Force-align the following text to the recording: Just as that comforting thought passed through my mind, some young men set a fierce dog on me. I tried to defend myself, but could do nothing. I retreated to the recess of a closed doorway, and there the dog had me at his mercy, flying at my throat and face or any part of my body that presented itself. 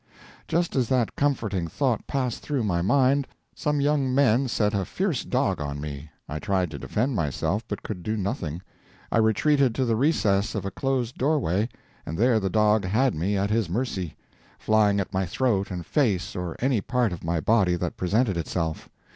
Just 0.47 0.75
as 0.75 0.89
that 0.89 1.15
comforting 1.15 1.67
thought 1.67 2.07
passed 2.07 2.39
through 2.41 2.63
my 2.63 2.81
mind, 2.81 3.27
some 3.53 3.79
young 3.79 4.15
men 4.15 4.47
set 4.47 4.73
a 4.73 4.83
fierce 4.83 5.23
dog 5.23 5.61
on 5.61 5.79
me. 5.79 6.09
I 6.27 6.39
tried 6.39 6.71
to 6.71 6.79
defend 6.79 7.15
myself, 7.15 7.63
but 7.67 7.83
could 7.83 8.01
do 8.01 8.17
nothing. 8.17 8.63
I 9.11 9.19
retreated 9.19 9.75
to 9.75 9.85
the 9.85 9.95
recess 9.95 10.55
of 10.55 10.65
a 10.65 10.71
closed 10.71 11.19
doorway, 11.19 11.69
and 12.03 12.17
there 12.17 12.39
the 12.39 12.49
dog 12.49 12.83
had 12.83 13.13
me 13.13 13.37
at 13.37 13.51
his 13.51 13.69
mercy, 13.69 14.15
flying 14.57 14.99
at 14.99 15.13
my 15.13 15.27
throat 15.27 15.69
and 15.69 15.85
face 15.85 16.35
or 16.35 16.55
any 16.57 16.81
part 16.81 17.13
of 17.13 17.23
my 17.23 17.39
body 17.39 17.75
that 17.75 17.95
presented 17.95 18.37
itself. 18.37 18.89